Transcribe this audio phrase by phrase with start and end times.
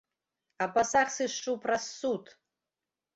[0.65, 2.23] А пасаг сышчу праз суд!